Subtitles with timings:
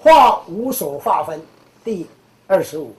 [0.00, 1.40] 化无所化分，
[1.84, 2.06] 第
[2.46, 2.94] 二十五。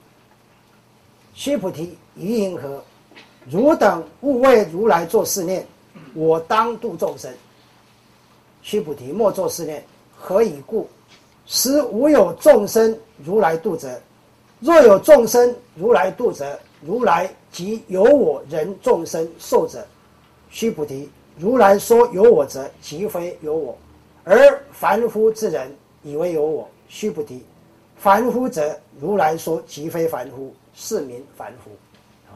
[1.32, 2.82] 须菩提，于银河，
[3.48, 5.66] 汝等勿为如来作是念：
[6.14, 7.32] 我当度众生。
[8.60, 9.82] 须菩提，莫作是念。
[10.14, 10.86] 何以故？
[11.46, 13.98] 实无有众生如来度者。
[14.60, 19.82] 若有众生如来度者，如来即有我人众生寿者。
[20.50, 21.08] 须菩提，
[21.38, 23.78] 如来说有我者，即非有我，
[24.22, 26.68] 而凡夫之人以为有我。
[26.90, 27.42] 须菩提，
[27.96, 31.70] 凡夫者，如来说即非凡夫，是名凡夫。
[32.28, 32.34] 啊，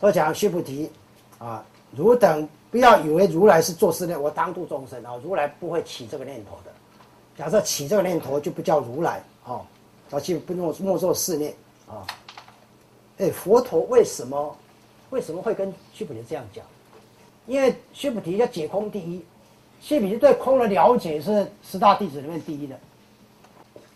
[0.00, 0.90] 我讲须菩提，
[1.38, 1.64] 啊，
[1.96, 6.72] 汝等不要以为如来是做事念，我当度众生啊，如来不会起这个念头的。
[7.38, 9.22] 假设起这个念头，就不叫如来。
[9.44, 9.62] 啊，
[10.08, 11.54] 早期不莫莫做试念
[11.86, 12.04] 啊！
[13.18, 14.56] 哎，佛陀为什么
[15.10, 16.64] 为什么会跟须菩提这样讲？
[17.46, 19.24] 因为须菩提要解空第一，
[19.84, 22.74] 须菩提对空的了解是十大弟子里面第一的。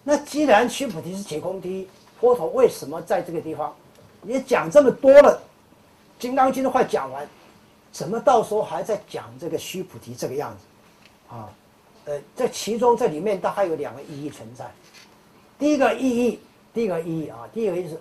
[0.04, 1.88] 那既然须菩提是解空第一，
[2.20, 3.74] 佛陀为什么在这个地方？
[4.20, 5.40] 你讲这么多了，
[6.22, 7.26] 《金刚经》都快讲完，
[7.90, 11.34] 怎么到时候还在讲这个须菩提这个样子？
[11.34, 11.48] 啊，
[12.04, 14.70] 呃，这其中这里面大概有两个意义存在。
[15.58, 16.38] 第一个意义，
[16.74, 17.98] 第一个意义啊，第一个意思，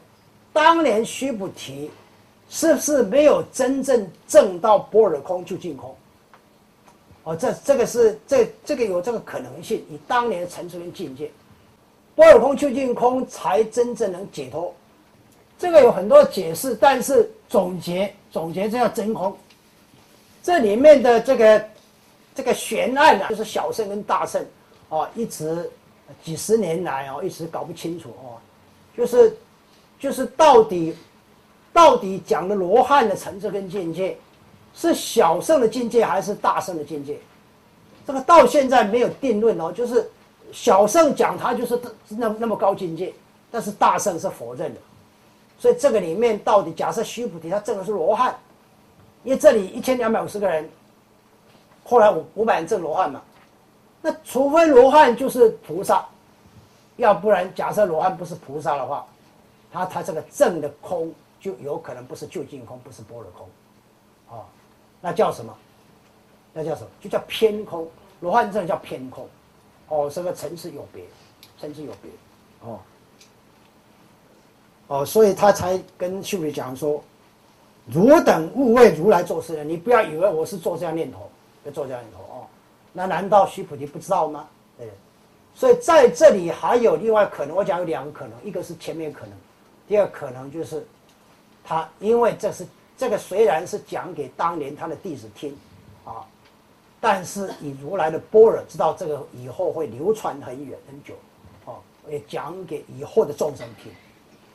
[0.52, 1.90] 当年须菩提
[2.50, 5.96] 是不是没有真正证到般若空就净空？
[7.28, 9.84] 哦，这这个是这这个有这个可能性。
[9.90, 11.30] 以当年的层次跟境界，
[12.16, 14.74] 波尔空就净空才真正能解脱。
[15.60, 19.36] 这个有很多解释，但是总结总结这叫真空。
[20.42, 21.70] 这里面的这个
[22.34, 24.46] 这个悬案呢，就是小圣跟大圣
[24.90, 25.70] 啊，一直。
[26.24, 28.40] 几十年来哦，一直搞不清楚哦，
[28.96, 29.36] 就是，
[30.00, 30.96] 就是到底，
[31.74, 34.18] 到底讲的罗汉的层次跟境界，
[34.78, 37.20] 是小圣的境界还是大圣的境界？
[38.06, 39.72] 这个到现在没有定论哦。
[39.72, 40.08] 就是
[40.52, 43.12] 小圣讲他就是那那么高境界，
[43.50, 44.80] 但是大圣是否认的。
[45.58, 48.38] 所以这个里面到底假设须菩提他证的是罗汉，
[49.24, 50.70] 因为这里一千两百五十个人，
[51.84, 53.20] 后来五五百人证罗汉嘛。
[54.00, 56.06] 那除非罗汉就是菩萨，
[56.98, 59.06] 要不然假设罗汉不是菩萨的话，
[59.74, 61.12] 他他这个正的空
[61.42, 63.50] 就有可能不是究竟空，不是般若空，
[64.38, 64.46] 啊，
[65.02, 65.56] 那叫什么？
[66.54, 66.88] 那叫什么？
[67.02, 67.88] 就叫偏空。
[68.20, 69.30] 罗汉证叫偏空，
[69.90, 71.04] 哦，这个层次有别，
[71.62, 72.10] 层次有别，
[72.62, 72.80] 哦，
[74.88, 77.00] 哦，所以他才跟秀女讲说
[77.86, 81.30] ：“汝等勿为如来做事的，你不要以为我是做这样念头，
[81.64, 82.48] 要做这样念头哦。”
[82.92, 84.48] 那难道须菩提不知道吗？
[84.80, 84.90] 对，
[85.54, 89.38] 所以在这里还有另外可能，我讲有两个可能，一个是前面可能，
[89.88, 90.84] 第二可能就是
[91.64, 92.66] 他因为这是
[92.98, 95.56] 这个虽然是讲给当年他的弟子听，
[96.04, 96.26] 啊，
[97.00, 101.14] 但是以如来的般若知道这个以后会流传很远很久，
[101.66, 101.78] 啊，
[102.10, 103.92] 也讲给以后的众生听，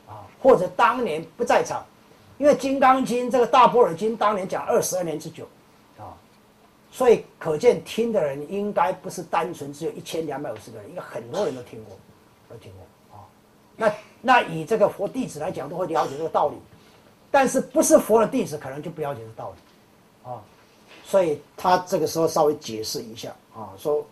[0.08, 1.84] 啊，或者当年不在场，
[2.36, 5.44] 因为《金刚经》这个大般若经当年讲二十二年之久。
[5.98, 6.12] 啊
[6.94, 11.96] 所以可见听的人应该不是单纯只有一千两百五十个人，应该很多人都听过，
[12.50, 13.24] 都听过啊。
[13.74, 16.56] 那那以这个佛弟子来讲，都会了解这个道理，
[17.32, 20.40] 但是不是佛的弟子可能就不了解这道理啊。
[21.04, 24.06] 所以他这个时候稍微解释一下啊，说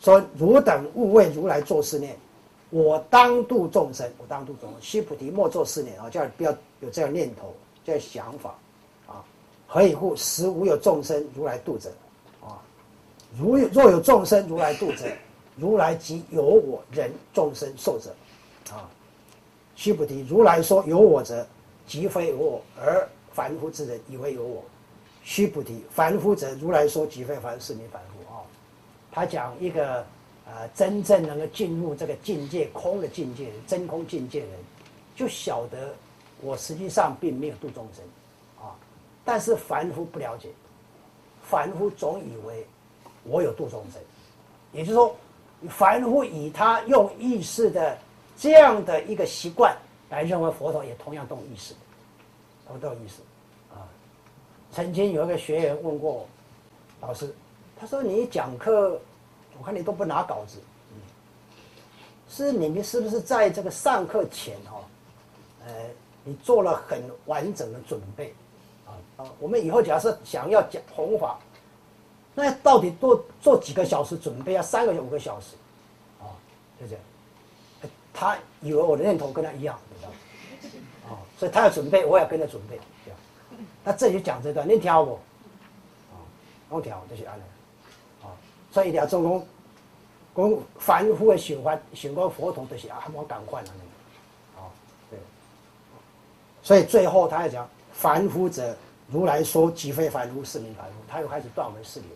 [0.00, 2.16] 说汝等勿为如来作是念，
[2.70, 4.78] 我当度众生，我当度众生。
[4.80, 6.50] 须菩提莫作是念啊，叫你不要
[6.80, 8.54] 有这样念头，这样想法
[9.06, 9.22] 啊。
[9.66, 10.16] 何以故？
[10.16, 11.90] 实无有众生如来度者。
[12.40, 12.56] 啊
[13.38, 15.06] 如有若有众生如来度者，
[15.56, 18.14] 如来即有我人众生寿者，
[18.70, 18.88] 啊，
[19.74, 21.46] 须菩提，如来说有我者，
[21.86, 24.62] 即非有我，而凡夫之人以为有我。
[25.22, 28.40] 须菩提，凡夫者，如来说即非凡，是名凡夫啊。
[29.10, 30.04] 他讲一个
[30.46, 34.56] 呃，真正能够进入这个境界空的境界，真空境界的人，
[35.14, 35.94] 就晓得
[36.40, 38.04] 我实际上并没有度众生，
[38.66, 38.74] 啊，
[39.24, 40.48] 但是凡夫不了解，
[41.42, 42.66] 凡夫总以为。
[43.24, 44.02] 我有度众生，
[44.72, 45.14] 也就是说，
[45.68, 47.96] 凡夫以他用意识的
[48.36, 49.76] 这样的一个习惯
[50.12, 51.72] 来认为佛陀也同样动意识，
[52.68, 53.22] 同动意识
[53.74, 53.88] 啊。
[54.70, 56.28] 曾经有一个学员问过我
[57.00, 57.34] 老师，
[57.80, 59.00] 他说：“你讲课，
[59.58, 60.58] 我看你都不拿稿子，
[60.90, 61.00] 嗯
[62.28, 64.84] 是你们是不是在这个上课前哦，
[65.66, 65.72] 呃，
[66.24, 68.34] 你做了很完整的准备
[68.86, 68.92] 啊？
[69.16, 71.38] 啊，我们以后假设想要讲弘法。”
[72.34, 74.62] 那到底多做几个小时准备啊？
[74.62, 75.56] 三个五个小时，
[76.20, 76.28] 啊，
[76.78, 77.02] 就这样。
[78.12, 80.14] 他以为我的念头跟他一样，你知道吗？
[81.10, 83.18] 啊，所以他要准备，我也跟着准备，这样。
[83.84, 85.18] 那这就讲这段，你听我，
[86.12, 86.16] 啊，
[86.68, 87.44] 我听就是安了，
[88.22, 88.30] 啊，
[88.70, 89.46] 所以一定要做功，
[90.34, 94.70] 讲凡夫的想法，想讲佛陀就是啊，我赶快了那个，哦，
[95.10, 95.18] 对，
[96.62, 98.76] 所以最后他要讲，凡夫者，
[99.08, 100.92] 如来说即非凡夫，是名凡夫。
[101.08, 102.08] 他又开始断为四流，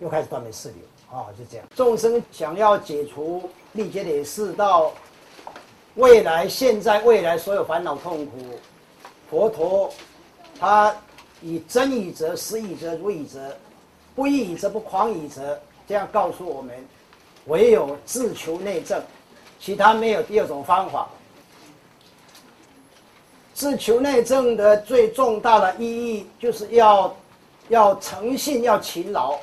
[0.00, 0.78] 又开始断为四流，
[1.16, 1.66] 啊，就这样。
[1.76, 4.92] 众生想要解除历劫的四道，
[5.96, 8.32] 未来、现在、未来所有烦恼痛苦，
[9.30, 9.92] 佛陀
[10.58, 10.94] 他
[11.42, 13.54] 以真以则、实以则、如以则，
[14.14, 15.58] 不义则不狂以则，
[15.88, 16.74] 这样告诉我们。
[17.46, 19.00] 唯有自求内证，
[19.60, 21.08] 其他没有第二种方法。
[23.54, 27.16] 自求内证的最重大的意义，就是要
[27.68, 29.38] 要诚信，要勤劳。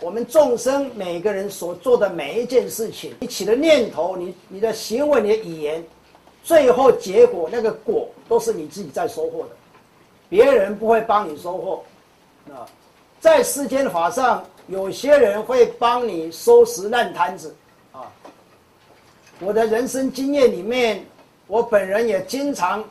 [0.00, 5.84] 我们众生每个人所做的每一件事情，你起的念头，你你的行为，你的语言，
[6.44, 9.50] 最后结果那个果，都是你自己在收获的，
[10.28, 11.84] 别人不会帮你收获。
[12.54, 12.62] 啊，
[13.18, 14.44] 在世间法上。
[14.66, 17.54] 有些人会帮你收拾烂摊子，
[17.92, 18.10] 啊！
[19.38, 21.04] 我的人生经验里面，
[21.46, 22.82] 我本人也经常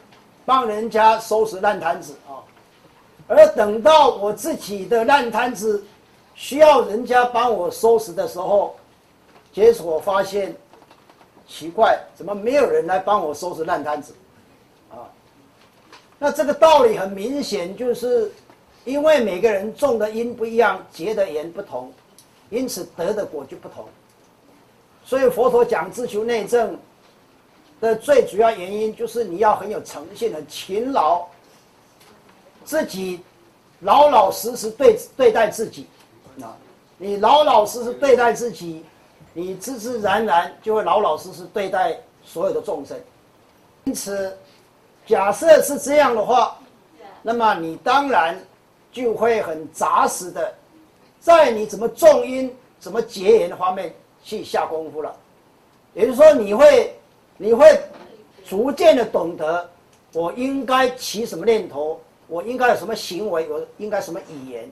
[0.46, 2.46] 帮人家收拾烂摊子啊。
[3.28, 5.84] 而等到我自己的烂摊子
[6.36, 8.76] 需要人家帮我收拾的时候，
[9.52, 10.56] 结果发现
[11.48, 14.14] 奇怪，怎么没有人来帮我收拾烂摊子？
[14.92, 15.10] 啊！
[16.20, 18.32] 那这个道理很明显，就是。
[18.86, 21.90] 因为每个人种的因不一样，结的缘不同，
[22.50, 23.86] 因此得的果就不同。
[25.06, 26.78] 所以佛陀讲自求内证
[27.80, 31.26] 的最主要原因，就是你要很有诚信、很勤劳，
[32.66, 33.22] 自己
[33.80, 35.88] 老老实实对对待自己。
[36.42, 36.54] 啊，
[36.98, 38.84] 你老老实实对待自己，
[39.34, 42.98] 你自自然然就会老老实实对待所有的众生。
[43.84, 44.38] 因此，
[45.06, 46.58] 假设是这样的话，
[47.22, 48.40] 那么你当然。
[48.94, 50.54] 就会很扎实的，
[51.20, 53.92] 在你怎么重音、怎么结缘的方面
[54.24, 55.12] 去下功夫了。
[55.96, 56.96] 也就是说，你会，
[57.36, 57.66] 你会
[58.46, 59.68] 逐渐的懂得，
[60.14, 64.72] 我应该起什么念头，我应该有什么行为，我应该什么语言，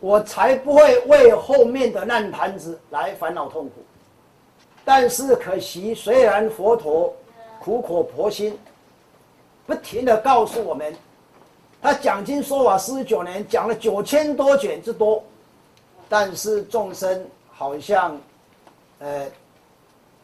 [0.00, 3.72] 我才不会为后面的烂摊子来烦恼痛苦。
[4.84, 7.12] 但是可惜，虽然佛陀
[7.60, 8.56] 苦口婆心，
[9.66, 10.94] 不停的告诉我们。
[11.82, 15.22] 他讲经说法四十九年，讲了九千多卷之多，
[16.08, 18.18] 但是众生好像，
[18.98, 19.26] 呃，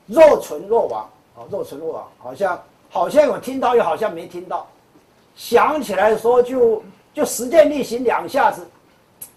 [0.06, 4.66] 若存若亡，啊，若存若亡，好像好像有听到，又好像没听到，
[5.36, 6.82] 想起来说就
[7.14, 8.66] 就实践力行两下子，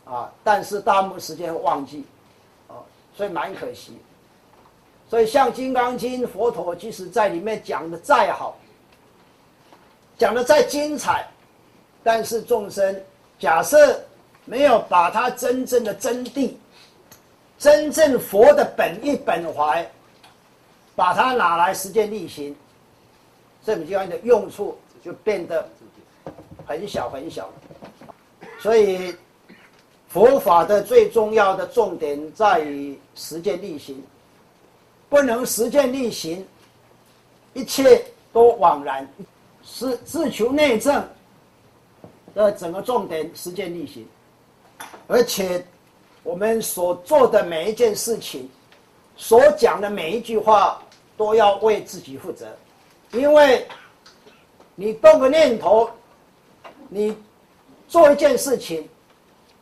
[0.06, 2.06] 啊，但是大部分时间忘记，
[2.68, 2.80] 啊，
[3.18, 3.98] 所以蛮可惜。
[5.10, 8.58] 所以像《金刚经》，佛陀即使在里面讲的再好，
[10.18, 11.28] 讲的再精彩。
[12.04, 13.04] 但是众生，
[13.40, 14.00] 假设
[14.46, 16.54] 没有把它真正的真谛、
[17.58, 19.90] 真正佛的本意本怀，
[20.96, 22.56] 把它拿来实践力行，
[23.66, 25.68] 这本经的用处就变得
[26.68, 27.50] 很小很小。
[28.60, 29.16] 所以
[30.16, 34.02] 佛法的最重要的重点在于实践力行，
[35.10, 36.48] 不能实践力行，
[37.54, 38.02] 一切
[38.32, 39.06] 都枉然，
[39.62, 41.06] 是自求内证。
[42.34, 44.08] 的整个重点实践力行，
[45.06, 45.66] 而且
[46.24, 48.50] 我们所做的每一件事情，
[49.18, 50.82] 所讲的每一句话，
[51.18, 52.48] 都要为自己负责，
[53.12, 53.68] 因为
[54.76, 55.90] 你动个念头，
[56.88, 57.18] 你
[57.90, 58.88] 做一件事情，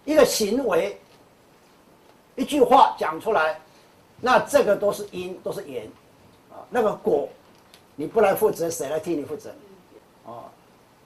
[0.05, 0.99] 一个行为，
[2.35, 3.59] 一句话讲出来，
[4.19, 5.85] 那这个都是因，都是缘，
[6.51, 7.27] 啊，那个果，
[7.95, 9.49] 你不来负责，谁来替你负责？
[10.25, 10.49] 啊，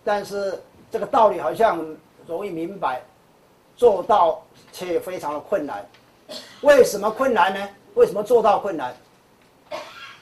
[0.03, 0.61] 但是。
[0.89, 1.85] 这个道理好像
[2.25, 3.03] 容易明白，
[3.75, 5.85] 做到却非常的困难。
[6.61, 7.69] 为什么困难呢？
[7.95, 8.95] 为什么做到困难？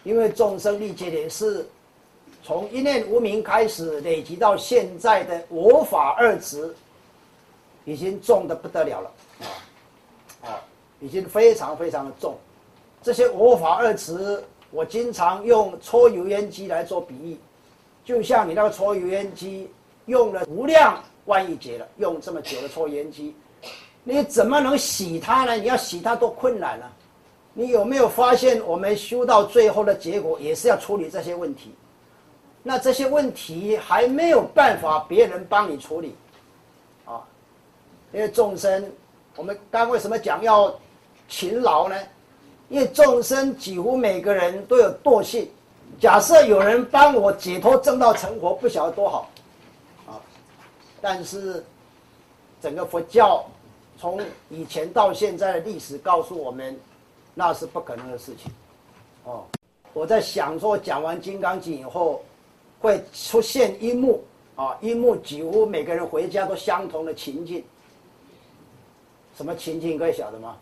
[0.03, 1.70] 因为众生历劫的是
[2.41, 6.75] 从一念无明开始累积到现在的我法二执，
[7.86, 9.12] 已经重的不得了了
[9.42, 9.48] 啊
[10.50, 10.62] 啊，
[11.00, 12.36] 已经非常非常的重。
[13.01, 17.38] 这些我法二执，我经常用搓油烟机来做比喻，
[18.04, 19.72] 就像你那个搓油烟机。
[20.08, 23.36] 用了无量万亿劫了，用这么久的抽烟机，
[24.04, 25.56] 你怎么能洗它呢？
[25.56, 26.94] 你要洗它多困难啊！
[27.56, 31.74] 你有没有发现，我们修到最后的结果也是要处理这些问题？
[32.62, 36.15] 那这些问题还没有办法别人帮你处理，
[38.12, 38.92] 因为众生，
[39.36, 40.74] 我们刚为什么讲要
[41.28, 41.96] 勤劳呢？
[42.70, 45.48] 因为众生几乎每个人都有惰性，
[46.00, 49.30] 假设有人帮我解脱正道成佛，不晓得多好
[50.08, 50.18] 啊。
[51.00, 51.64] 但是，
[52.60, 53.46] 整个佛教
[54.00, 54.20] 从
[54.50, 56.76] 以前到现在的历史告诉我们，
[57.36, 58.52] 那是不可能的事情。
[59.26, 59.44] 哦，
[59.94, 62.24] 我在想说，讲完《金刚经》以后，
[62.80, 64.24] 会出现一幕
[64.56, 67.64] 啊，一幕几乎每个人回家都相同的情境。
[69.36, 69.98] 什么情境？
[69.98, 70.58] 各位晓得吗？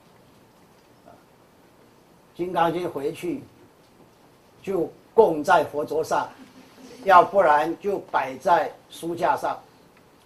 [2.38, 3.44] 《金刚经》回去
[4.64, 6.28] 就供在佛桌上，
[7.04, 9.60] 要不然就摆在书架上，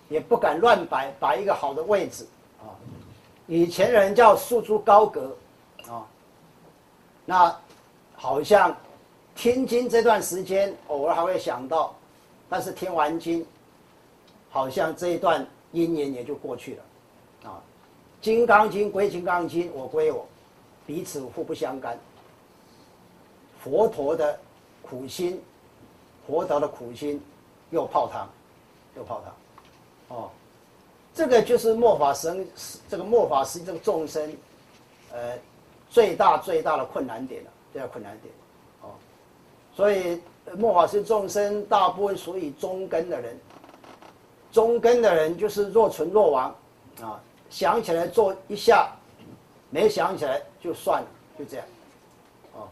[0.07, 2.25] 也不敢乱摆，摆一个好的位置
[2.61, 2.71] 啊。
[3.47, 5.35] 以前人叫束诸高阁
[5.89, 6.07] 啊，
[7.25, 7.53] 那
[8.15, 8.73] 好像
[9.35, 11.93] 听经这段时间偶尔还会想到，
[12.47, 13.45] 但是听完经，
[14.49, 17.59] 好像这一段因缘也就过去了啊。
[18.21, 20.25] 《金刚经》归《金刚经》，我归我。
[20.85, 21.99] 彼此互不相干。
[23.59, 24.39] 佛陀的
[24.81, 25.41] 苦心，
[26.25, 27.21] 佛陀的苦心，
[27.71, 28.29] 又泡汤，
[28.95, 30.29] 又泡汤，哦，
[31.13, 32.47] 这个就是末法生，
[32.87, 34.33] 这个末法师这个众生，
[35.11, 35.37] 呃，
[35.89, 38.33] 最大最大的困难点了，最大困难点，
[38.81, 38.95] 哦，
[39.75, 40.21] 所以
[40.55, 43.37] 末法师众生大部分属于中根的人，
[44.53, 46.55] 中根的人就是若存若亡，
[47.01, 48.91] 啊，想起来做一下。
[49.69, 51.65] 没想起来就算了，就这样，
[52.53, 52.69] 哦，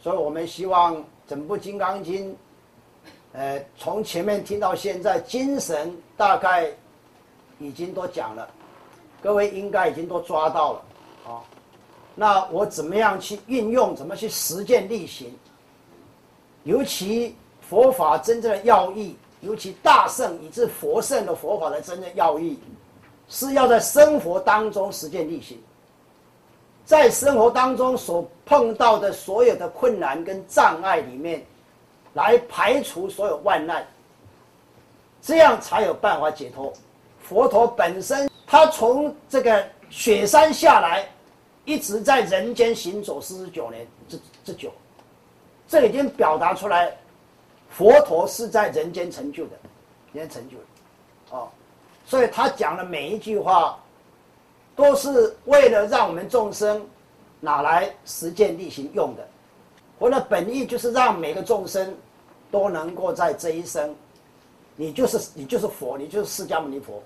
[0.00, 2.30] 所以我们希望整部《金刚经》，
[3.32, 6.70] 呃，从前面听到现在，精神大概
[7.58, 8.48] 已经都讲了，
[9.20, 10.82] 各位应该已经都抓到了，
[11.26, 11.42] 啊，
[12.14, 15.36] 那我怎么样去运用，怎么去实践力行？
[16.62, 22.56] 尤其佛法真正的要义，尤其大圣以至佛圣的佛法的真正要义，
[23.30, 25.58] 是要在生活当中实践力行。
[26.84, 31.46] 在生活当中所碰到的所有的困难跟障碍里面，
[32.14, 33.86] 来排除所有万难，
[35.22, 36.72] 这样才有办法解脱。
[37.22, 41.08] 佛陀本身，他从这个雪山下来，
[41.64, 44.72] 一直在人间行走四十九年，这这久，
[45.68, 46.92] 这已经表达出来，
[47.68, 49.52] 佛陀是在人间成就的，
[50.12, 50.64] 人间成就的，
[52.10, 53.78] 所以他讲的每一句话。
[54.76, 56.80] 都是为了让我们众生
[57.38, 59.28] 拿来实践力行用的。
[59.98, 61.94] 佛的本意就是让每个众生
[62.50, 63.94] 都能够在这一生，
[64.76, 67.02] 你就是你就是佛，你就是释迦牟尼佛，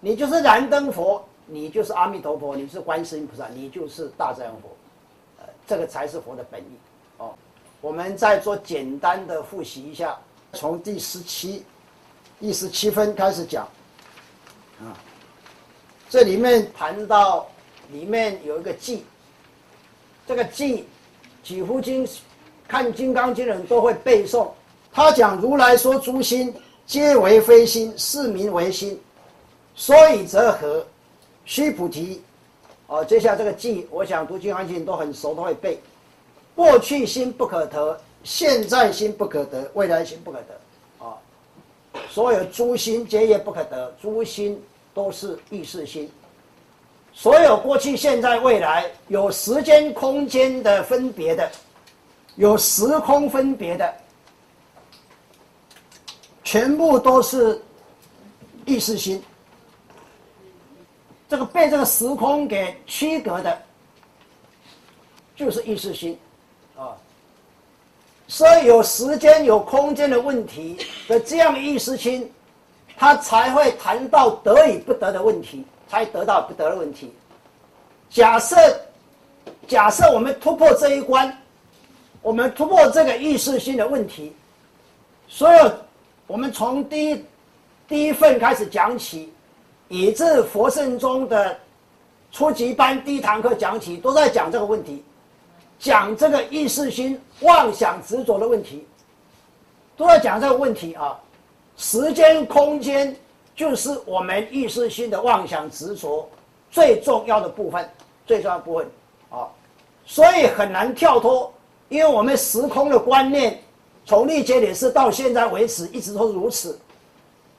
[0.00, 4.70] 你就是燃灯佛，你就是阿弥陀佛，你是观世音菩萨，你就是大自然佛，
[5.40, 6.78] 呃，这个才是佛的本意。
[7.18, 7.34] 哦，
[7.82, 10.18] 我们再做简单的复习一下，
[10.54, 11.62] 从第十七、
[12.40, 13.68] 第十七分开始讲，
[14.80, 14.96] 啊。
[16.08, 17.46] 这里面谈到，
[17.90, 19.04] 里面有一个记，
[20.26, 20.86] 这个记，
[21.42, 22.08] 几乎经
[22.68, 24.48] 看《金刚经》的人都会背诵。
[24.92, 26.54] 他讲如来说诸心
[26.86, 29.00] 皆为非心，是名为心。
[29.74, 30.86] 所以则何？
[31.44, 32.22] 须菩提，
[32.86, 35.78] 哦，接下来这个记，我想读《金刚经》都很熟，都会背。
[36.54, 40.60] 过去心不可得，现在心不可得，未来心不可得。
[42.08, 44.62] 所有诸心皆业不可得，诸心。
[44.94, 46.08] 都是意识心，
[47.12, 51.50] 所有过去、现在、未来有时间、空间的分别的，
[52.36, 53.92] 有时空分别的，
[56.44, 57.60] 全部都是
[58.64, 59.20] 意识心。
[61.28, 63.62] 这个被这个时空给区隔的，
[65.34, 66.16] 就是意识心，
[68.26, 70.78] 所以有时间、有空间的问题
[71.08, 72.30] 的这样的意识心。
[72.96, 77.12] 他才会谈到得与不得的问题，才得到不得的问题。
[78.08, 78.56] 假设，
[79.66, 81.36] 假设我们突破这一关，
[82.22, 84.32] 我们突破这个意识性的问题，
[85.26, 85.72] 所有
[86.28, 87.24] 我们从第一
[87.88, 89.32] 第一份开始讲起，
[89.88, 91.58] 以至佛圣中的
[92.30, 95.02] 初级班第一堂课讲起，都在讲这个问题，
[95.84, 98.86] 讲这个意识心妄想执着的问题，
[99.98, 101.20] 都在讲这个问题啊。
[101.76, 103.14] 时间、空间
[103.54, 106.26] 就是我们意识心的妄想执着
[106.70, 107.86] 最重要的部分，
[108.26, 108.90] 最重要部分。
[109.28, 109.46] 啊，
[110.06, 111.52] 所以很难跳脱，
[111.90, 113.60] 因为我们时空的观念
[114.06, 116.78] 从历劫点是到现在为止一直都如此，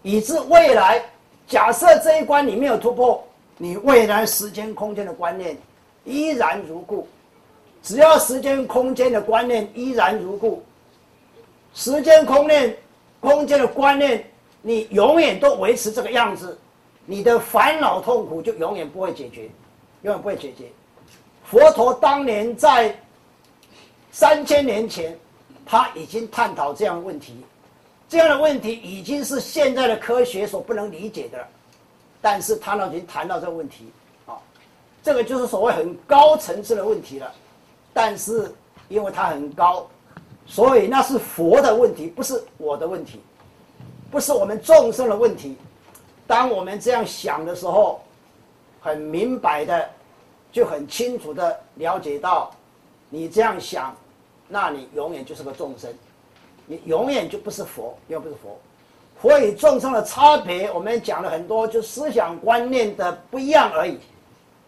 [0.02, 1.00] 以致未来
[1.46, 3.24] 假设这一关你没有突破，
[3.60, 5.56] 你未来时间、空间的观念
[6.06, 7.08] 依然如故，
[7.86, 10.62] 只要时间、空间的观念依然如故，
[11.74, 12.76] 时间、空间。
[13.22, 14.24] 空间的观念，
[14.62, 16.56] 你永远都维持这个样子，
[17.08, 19.50] 你的烦恼痛苦就永远不会解决，
[20.04, 20.66] 永远不会解决。
[21.44, 22.96] 佛陀当年在
[24.12, 25.18] 三千年前，
[25.66, 27.44] 他已经探讨这样的问题，
[28.08, 31.48] 这样的问题已经是现在的科学所不能理解的了。
[32.22, 33.92] 但是他呢已经谈到这个问题，
[34.28, 34.38] 啊，
[35.02, 37.34] 这个就是所谓很高层次的问题了。
[37.98, 38.54] 但是
[38.90, 39.88] 因为它很高，
[40.46, 43.22] 所以那是佛的问题，不是我的问题，
[44.12, 45.56] 不是我们众生的问题。
[46.28, 48.02] 当我们这样想的时候，
[48.82, 49.90] 很明白的，
[50.52, 52.52] 就很清楚的了解到，
[53.10, 53.96] 你这样想，
[54.50, 55.90] 那你永远就是个众生，
[56.66, 58.60] 你永远就不是佛，又不是佛。
[59.22, 63.98] 佛与众生的差别，我们讲了很多，就思想观念的不一样而已。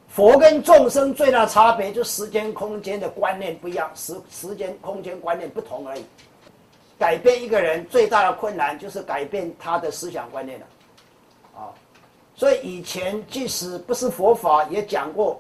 [0.08, 6.04] 佛跟众生最大差别，就时间空间的观念不一样，时时间空间观念不同而已。
[6.98, 10.66] 改变一个人最大的困难，就是改变他的思想观念了。
[11.56, 11.70] 啊，
[12.36, 15.40] 所以以前即使不是佛法，也讲过，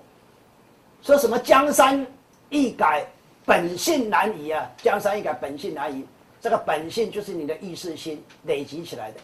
[1.01, 2.05] 说什么江山
[2.49, 3.07] 易改，
[3.45, 4.69] 本性难移啊。
[4.77, 6.05] 江山易改，本性难移。
[6.39, 9.19] 这个本性就是你的意识心累积起来的，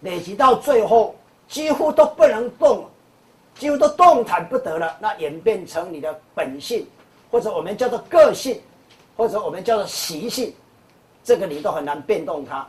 [0.00, 1.14] 累积到最后
[1.46, 2.88] 几乎都不能动，
[3.60, 4.96] 几乎都动弹不得了。
[4.98, 6.86] 那演变成你的本性，
[7.30, 8.58] 或者我们叫做个性，
[9.16, 10.54] 或者我们叫做习性，
[11.22, 12.66] 这个你都很难变动它。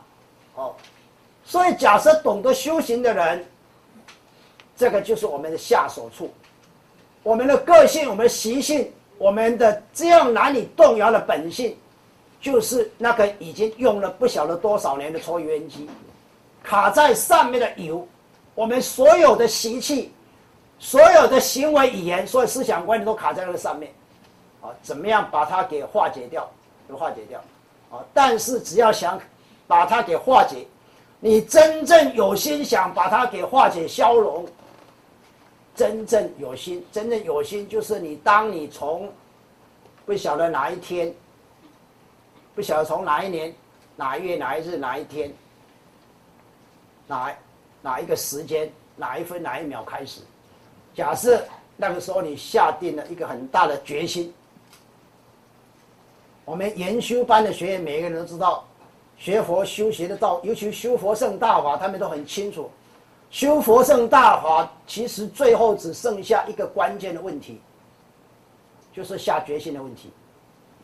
[0.54, 0.74] 哦，
[1.44, 3.44] 所以假设懂得修行的人，
[4.76, 6.30] 这个就是我们的下手处，
[7.22, 11.74] 我们的个性、我们的习性、我们的这样难以动摇的本性。
[12.42, 15.88] 就是那个已经用了不晓得多少年的抽油烟机，
[16.60, 18.04] 卡在上面的油，
[18.56, 20.12] 我们所有的习气，
[20.82, 23.92] 所有的行为语言，所有思想观念都卡在那个上面，
[24.60, 26.50] 啊，怎么样把它给化解掉？
[26.88, 27.40] 给化解掉，
[27.92, 29.16] 啊，但是只要想
[29.68, 30.66] 把它给化解，
[31.20, 34.44] 你真正有心想把它给化解消融，
[35.76, 39.08] 真正有心，真正有心就是你，当你从
[40.04, 41.14] 不晓得哪一天。
[42.54, 43.54] 不晓得从哪一年、
[43.96, 45.32] 哪一月、哪一日、哪一天、
[47.06, 47.34] 哪
[47.80, 50.20] 哪一个时间、哪一分、哪一秒开始，
[50.94, 51.42] 假设
[51.76, 54.32] 那个时候你下定了一个很大的决心。
[56.44, 58.64] 我们研修班的学员，每个人都知道，
[59.16, 62.70] 学佛修学的道，尤其修佛圣大法，他们都很清楚，
[63.30, 67.60] 修佛圣大法其实最后只剩下一个关键的问题，
[68.92, 70.10] 就是下决心的问题，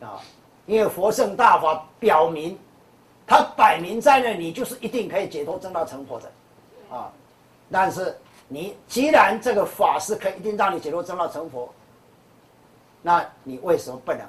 [0.01, 0.21] 啊。
[0.65, 2.57] 因为佛圣大法表明，
[3.25, 6.31] 他摆明在那里，就是一定可以解脱正道成佛的，
[6.95, 7.11] 啊！
[7.71, 8.15] 但是
[8.49, 11.73] 你既然这个法师可以一定让你解脱正道成佛，
[13.01, 14.19] 那你为什么不能？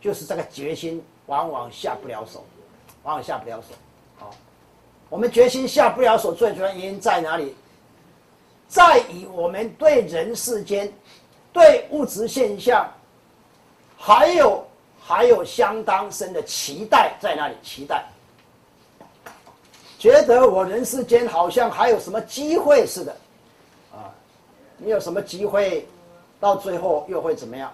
[0.00, 2.44] 就是这个决心往往下不了手，
[3.04, 4.26] 往往下不了手。
[4.26, 4.30] 啊，
[5.08, 7.54] 我们决心下不了手，最主要原因在哪里？
[8.66, 10.92] 在于我们对人世间、
[11.52, 12.92] 对物质现象，
[13.96, 14.66] 还有。
[15.06, 18.06] 还有相当深的期待在那里，期待，
[19.98, 23.14] 觉得我人世间好像还有什么机会似的，
[24.84, 25.86] 你有什么机会，
[26.38, 27.72] 到最后又会怎么样？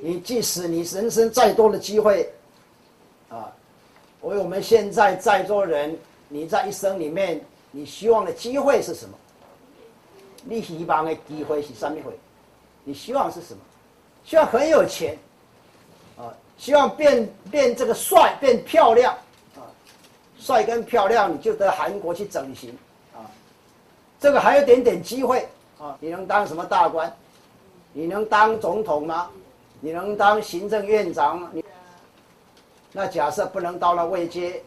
[0.00, 2.32] 你即使你人生再多的机会，
[3.28, 3.52] 啊，
[4.20, 7.40] 为我们现在在座人，你在一生里面，
[7.70, 9.14] 你希望的机会是什么？
[10.44, 12.18] 你希望的机会是什么会？
[12.84, 13.60] 你希望是什么？
[14.24, 15.18] 希望很有钱。
[16.16, 19.12] 啊希望变变这个帅变漂亮
[19.56, 19.60] 啊，
[20.38, 22.74] 帅跟漂亮你就得韩国去整形
[23.14, 23.20] 啊，
[24.18, 25.46] 这个还有点点机会
[25.78, 27.12] 啊，你能当什么大官？
[27.92, 29.30] 你能当总统吗？
[29.80, 31.50] 你能当行政院长吗？
[31.52, 31.64] 你
[32.92, 34.62] 那假设不能到了位阶，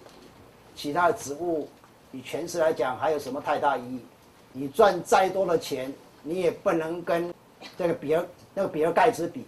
[0.76, 1.68] 其他的职务，
[2.12, 4.06] 以权势来讲还有什么太大意义？
[4.52, 5.94] 你赚再多的钱，
[6.24, 7.34] 你也不能跟
[7.78, 9.46] 这个比尔那个比尔盖茨比，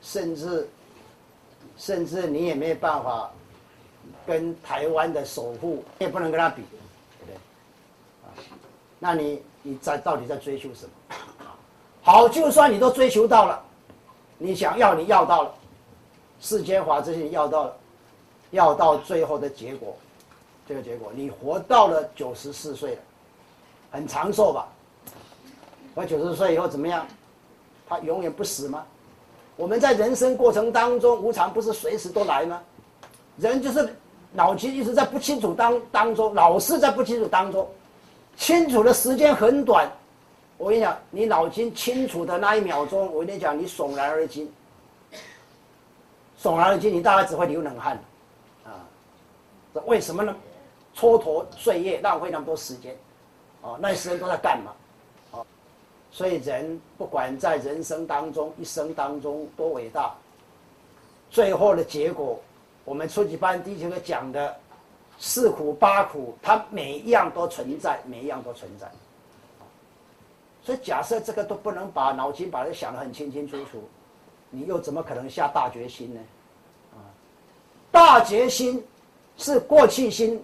[0.00, 0.68] 甚至。
[1.76, 3.28] 甚至你也没有办法
[4.24, 6.62] 跟台湾的首富，你也不能跟他比，
[9.04, 11.44] 那你你在到底在追求什么？
[12.00, 13.62] 好，就算你都追求到了，
[14.38, 15.54] 你想要你要到了，
[16.40, 17.76] 世间法这些要到了，
[18.52, 19.94] 要到最后的结果，
[20.66, 23.00] 这个结果，你活到了九十四岁了，
[23.90, 24.66] 很长寿吧？
[25.92, 27.06] 我九十岁以后怎么样？
[27.86, 28.86] 他永远不死吗？
[29.56, 32.58] 我们在人生过程当中，无常不是随时都来吗？
[33.36, 33.94] 人就是
[34.32, 37.68] 脑筋一直在不清楚当当中，老是在不清楚当中，
[38.36, 39.90] 清楚的时间很短。
[40.56, 44.50] 我跟你讲，你脑筋清楚的那一秒钟，我跟你讲，你悚然而惊，
[46.40, 47.98] 悚然而惊，你大概只会流冷汗，
[48.64, 48.86] 啊，
[49.74, 50.34] 这为什么呢？
[50.96, 52.96] 蹉跎岁月，浪费那么多时间，
[53.62, 54.72] 哦，那些时间都在干嘛？
[55.32, 55.44] 啊
[56.12, 60.14] 所以人不管在人生当中一生当中多伟大，
[61.28, 62.40] 最后的结果，
[62.84, 64.56] 我们初级班第一节课讲的
[65.18, 68.90] 四苦八苦，它每一样都存在，每一样都存在。
[70.62, 73.88] 所以假设这个都不能把脑筋把它想得很清清楚楚，
[74.48, 76.20] 你又怎么可能下大决心呢？
[76.94, 76.98] 啊，
[77.90, 78.82] 大决心
[79.36, 80.42] 是过去心、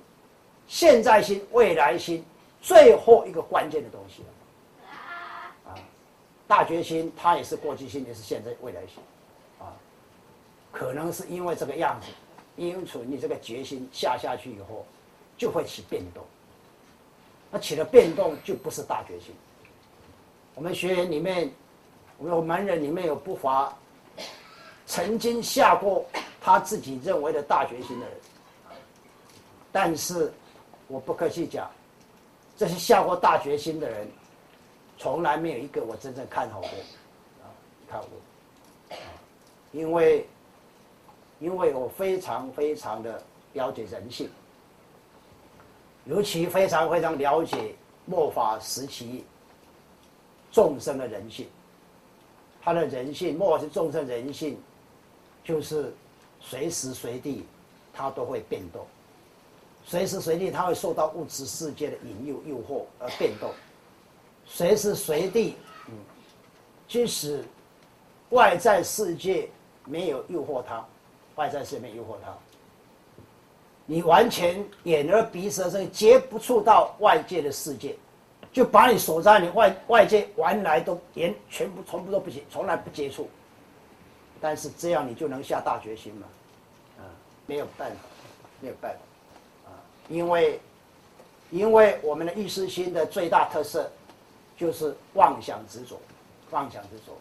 [0.67, 2.25] 现在心、未来心
[2.61, 5.75] 最后一个关键的东西了啊，
[6.47, 9.03] 大决心它也是过去心，也是现在未来心，
[9.59, 9.73] 啊，
[10.71, 12.09] 可能是因为这个样子，
[12.61, 14.85] 因此你这个决心下下去以后，
[15.39, 16.23] 就会起变动。
[17.51, 19.35] 那起了变动，就不是大决心。
[20.55, 21.51] 我们学员里面，
[22.19, 23.75] 我们门人里面有不乏
[24.85, 26.05] 曾经下过
[26.39, 28.15] 他自己认为的大决心的人，
[29.73, 30.31] 但是
[30.87, 31.71] 我不客气讲，
[32.59, 34.07] 这些下过大决心的人，
[34.99, 36.69] 从来没有一个我真正看好过，
[37.43, 37.49] 啊，
[37.89, 38.99] 看过，
[39.73, 40.29] 因为
[41.41, 43.21] 因为我非常非常的
[43.55, 44.29] 了解人性，
[46.05, 47.75] 尤其非常非常了解
[48.07, 49.25] 末法时期。
[50.53, 51.47] 众生的人性，
[52.61, 54.59] 他的人性，莫是众生人性，
[55.45, 55.95] 就是
[56.41, 57.47] 随时随地
[57.93, 58.85] 他都会变动，
[59.85, 63.53] 随时随地他会受到物质世界的引诱诱惑而变动，
[64.45, 65.55] 随时随地，
[65.87, 65.95] 嗯，
[66.89, 67.45] 即使
[68.31, 69.49] 外在世界
[69.85, 70.85] 没有诱惑他，
[71.41, 72.31] 外在世界诱惑他，
[73.87, 77.97] 你完全眼耳鼻舌身接不触到外界的世界。
[78.53, 83.31] 就把你锁在你外外界，原来都连全部从不都不接，从来不接触。
[84.39, 86.27] 但是这样你就能下大决心吗？
[86.99, 87.07] 啊，
[87.47, 87.97] 没有办法，
[88.61, 89.73] 没有办法，啊，
[90.09, 90.61] 因为，
[91.51, 93.91] 因为我们的意识心的最大特色，
[94.59, 95.99] 就是妄想执着，
[96.51, 97.17] 妄想执着，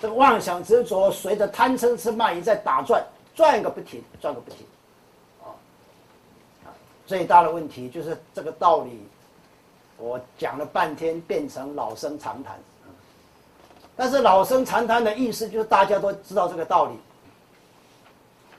[0.00, 4.66] 这个妄想执着随着贪嗔痴慢疑在打转，转个不停，转个不停，
[5.42, 5.52] 啊，
[6.64, 6.68] 啊，
[7.06, 9.06] 最大的问题就是这个道理。
[9.98, 12.58] 我讲了半天，变成老生常谈，
[13.94, 16.96] 但是老生常谈的意思就是大家都知道这个道理，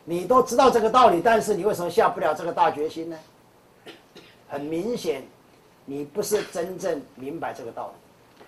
[0.06, 3.20] 你都知道这个道理，但是你为什么下不了这个大决心呢？
[4.48, 5.22] 很明显，
[5.84, 8.46] 你不是真正明白这个道理，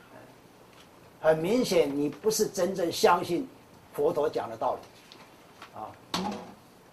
[1.20, 3.46] 很明显，你不是真正相信
[3.92, 4.82] 佛陀讲的道理，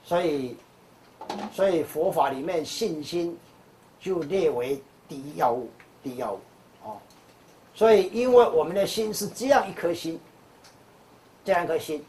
[0.04, 0.56] 所以，
[1.52, 3.38] 所以佛法里面信心
[4.00, 5.70] 就列为第一要务。
[6.04, 6.40] 第一要务，
[6.82, 6.98] 哦，
[7.72, 10.18] 所以因为我们的心是这样一颗心，
[11.44, 12.04] 这样一颗心，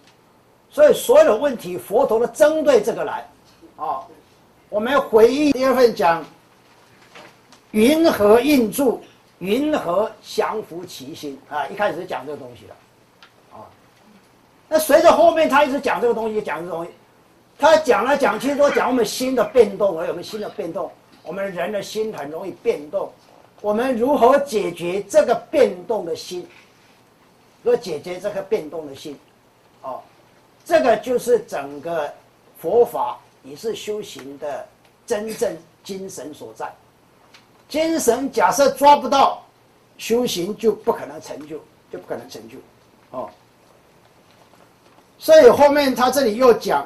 [0.71, 3.23] 所以所有的问题，佛陀都针对这个来，
[3.75, 4.03] 哦，
[4.67, 6.25] 我们回忆第二份讲，
[7.69, 8.99] 云何应住，
[9.37, 11.67] 云何降伏其心啊？
[11.67, 12.73] 一开始讲这个东西的，
[13.55, 13.61] 啊，
[14.67, 16.89] 那随着后面他一直讲这个东西，讲这个东西，
[17.57, 20.91] 他讲来讲去都讲我们心的变动，而我们心的变动，
[21.23, 23.11] 我们人的心很容易变动。
[23.61, 26.45] 我们如何解决这个变动的心？
[27.61, 29.17] 如何解决这个变动的心？
[29.81, 30.01] 哦，
[30.65, 32.13] 这个就是整个
[32.59, 34.67] 佛法也是修行的
[35.05, 36.69] 真正精神所在。
[37.69, 39.41] 精神假设抓不到，
[39.97, 41.57] 修行就不可能成就，
[41.89, 42.57] 就不可能成就。
[43.11, 43.29] 哦，
[45.17, 46.85] 所以后面他这里又讲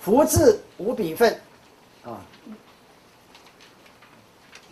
[0.00, 1.38] 福字无比分，
[2.04, 2.20] 啊。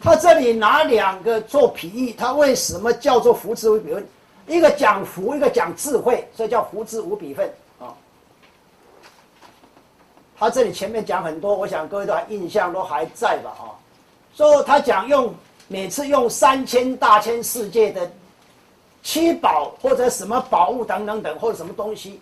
[0.00, 4.06] 他这里拿两个做比喻，他为什么叫做福字无比分？
[4.46, 7.90] 一个讲福，一个讲智慧，所以叫福字无比分啊。
[10.38, 13.74] 他这里前面讲很多，我想各位都还印象都还在吧啊。
[14.36, 15.34] 说他讲用
[15.66, 18.08] 每次用三千大千世界的
[19.02, 22.20] 七宝或者什么宝物等等等或者什么东西，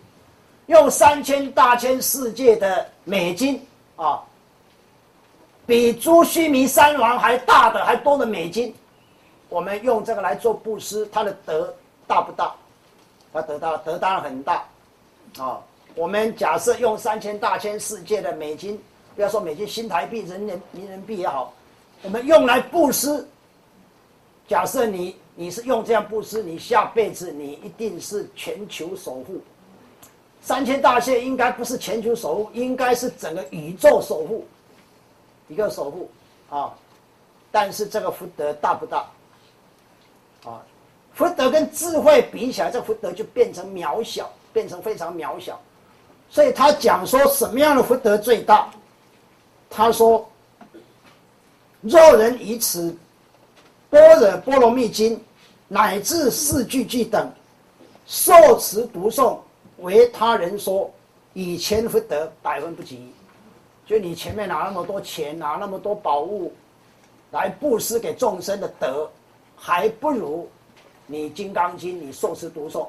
[0.67, 4.21] 用三千大千世界的美金啊。
[5.67, 8.71] 比朱须弥三王还大的、还多的美金，
[9.49, 11.73] 我们用这个来做布施，它的德
[12.05, 12.53] 大不大？
[13.33, 14.63] 它得到得当然很大，
[15.39, 15.59] 啊！
[15.95, 18.79] 我们假设用三千大千世界的美金，
[19.15, 21.51] 不要说美金，新台币、人人民人币也好，
[22.03, 23.27] 我们用来布施。
[24.47, 29.41] 假设你你是用这样布施，你下辈子你一定是全球首富。
[30.45, 34.45] 三千大千应该不是全球首富，应该是整个宇宙首富。
[35.47, 36.07] 一个守护
[36.51, 36.71] 啊，
[37.51, 38.97] 但是这个福德大不大？
[40.43, 40.61] 啊，
[41.15, 45.59] 福德跟智慧比起来，这福德就变成渺小，变成非常渺小。
[46.29, 48.69] 所以他讲说什么样的福德最大？
[49.67, 50.29] 他说：
[51.81, 52.95] 若人以此
[53.89, 55.19] 般若波罗蜜经
[55.67, 57.31] 乃至四句句等
[58.05, 59.39] 受持读诵，
[59.77, 60.91] 为他人说，
[61.33, 63.11] 以前福德百分不及。
[63.85, 66.51] 就你前面拿那么多钱，拿那么多宝物，
[67.31, 69.07] 来布施给众生的德，
[69.55, 70.49] 还不如
[71.05, 72.87] 你《金刚经》你受持读诵，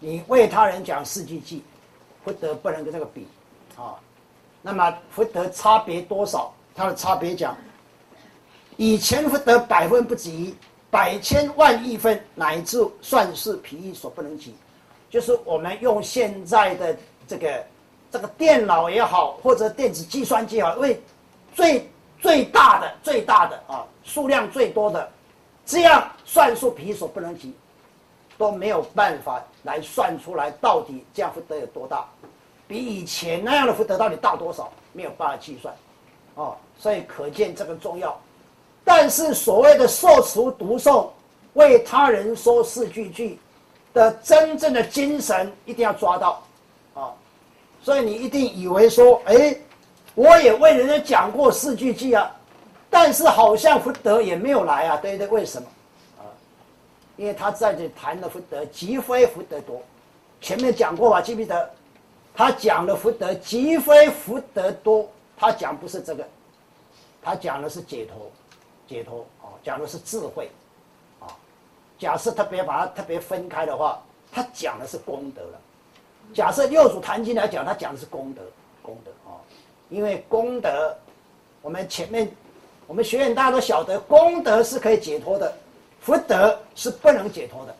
[0.00, 1.60] 你为他人讲四句偈，
[2.24, 3.26] 福德不能跟这个比，
[3.76, 4.00] 啊，
[4.62, 6.54] 那么福德差别多少？
[6.74, 7.54] 它的差别讲，
[8.78, 10.54] 以前福德百分不及，
[10.90, 14.54] 百千万亿分，乃至算是皮衣所不能及，
[15.16, 16.94] 就是我们用现在的
[17.26, 17.64] 这个
[18.10, 21.00] 这个电脑也好，或者电子计算机也好，为
[21.54, 21.88] 最
[22.20, 25.10] 最大的最大的啊数量最多的，
[25.64, 27.54] 这样算术皮所不能及，
[28.36, 32.04] 都没有办法来算出来到底这样福德有多大，
[32.68, 35.74] 比以前那样的福德到底大多少，没有办法计算，
[36.34, 38.14] 哦，所以可见这个重要。
[38.84, 41.08] 但是所谓的受持读诵，
[41.54, 43.38] 为他人说四句句
[43.96, 46.42] 的真正的精神，一定要抓到，
[46.92, 47.08] 啊，
[47.82, 49.56] 所以你一定以为说，哎，
[50.14, 52.30] 我也为人家讲过四句偈啊，
[52.90, 55.26] 但是好像福德也没有来啊，对对？
[55.28, 55.66] 为什么？
[56.18, 56.28] 啊，
[57.16, 59.80] 因为他在这谈的福德，极非福德多，
[60.42, 61.22] 前面讲过吧？
[61.22, 61.70] 记不记得？
[62.34, 66.22] 他讲的福德，极非福德多，他讲不是这个，
[67.22, 68.30] 他讲的是解脱。
[68.86, 70.50] 解脱啊，讲的是智慧，
[71.98, 75.60] 假设特别把它特别分开的话，他讲的是功德了。
[76.34, 78.42] 假设六祖坛经来讲，他讲的是功德，
[78.82, 79.38] 功德啊，
[79.88, 80.96] 因为功德，
[81.62, 82.30] 我们前面
[82.86, 85.56] 我们学院大家都晓得，功德是可以解脱的，
[86.00, 87.74] 福德是不能解脱的。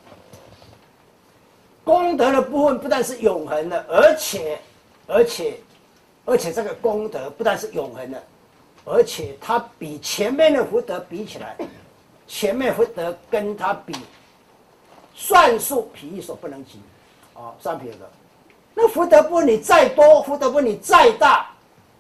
[1.85, 4.59] 功德的部分不但是永恒的，而且
[5.07, 5.61] 而且
[6.25, 8.23] 而且这个功德不但是永恒的。
[8.89, 11.57] 而且它比前面的福德比起来，
[12.27, 13.95] 前面福德跟他比，
[15.15, 16.81] 算术比所不能及，
[17.35, 18.11] 啊，算比的。
[18.75, 21.51] 那福德不你再多，福德不你再大，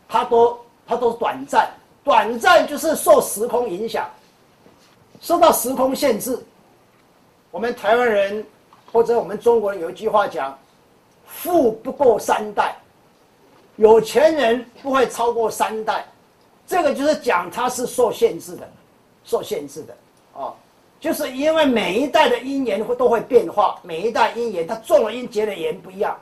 [0.09, 1.71] 它都它都短暂，
[2.05, 4.11] 短暂就是受时空影响，
[5.21, 6.39] 受到时空限制。
[7.51, 8.45] 我们台湾人
[8.93, 10.59] 或者我们中国人有一句话讲：
[11.27, 12.77] 富不过三代，
[13.77, 16.05] 有钱人不会超过三代。
[16.67, 18.69] 这个就是讲它是受限制的，
[19.25, 19.97] 受限制的，
[20.99, 26.17] 就是因为每一代的因缘会都会变化，每一代因缘它种了因结的缘不一样，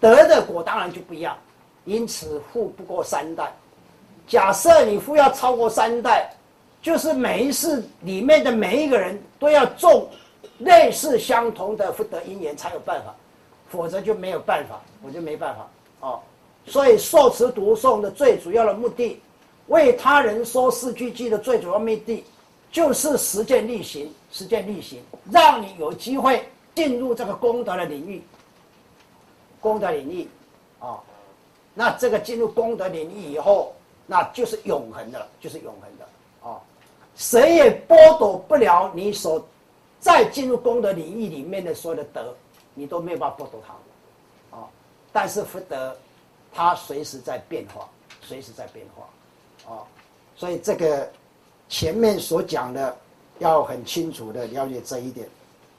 [0.00, 1.36] 得的果当然就不一样，
[1.84, 3.52] 因此富不过三代。
[4.26, 6.34] 假设你富要超过三代，
[6.80, 10.08] 就是每一世里面的每一个人都要种
[10.58, 13.14] 类似相同的福德因缘才有办法，
[13.68, 15.68] 否则就没有办法，我就没办法
[16.00, 16.20] 哦。
[16.66, 19.20] 所以受持读诵的最主要的目的。
[19.68, 22.22] 为他人说四句偈的最主要目的，
[22.74, 28.20] 就是实践力行，实践力行，让你有机会进入这个功德的领域。
[29.60, 30.28] 功德领域，
[30.80, 31.00] 啊，
[31.72, 33.72] 那这个进入功德领域以后，
[34.08, 36.60] 那就是永恒的，就是永恒的，啊，
[37.14, 39.46] 谁也剥夺不了你所
[40.00, 42.34] 再进入功德领域里面的所有的德，
[42.74, 44.68] 你都没有办法剥夺它，啊，
[45.12, 45.96] 但是福德，
[46.52, 47.88] 它随时在变化，
[48.20, 49.72] 随时在变化。
[49.72, 49.86] 啊，
[50.34, 51.08] 所以这个
[51.68, 52.96] 前面所讲的，
[53.38, 55.28] 要很清楚的了解这一点。